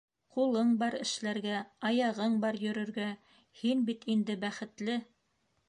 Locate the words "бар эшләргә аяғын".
0.83-2.39